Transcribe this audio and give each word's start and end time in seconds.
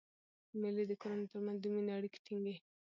مېلې 0.59 0.83
د 0.87 0.91
کورنیو 1.01 1.31
تر 1.33 1.39
منځ 1.45 1.57
د 1.61 1.65
میني 1.73 1.91
اړیکي 1.97 2.19
ټینګي. 2.25 2.55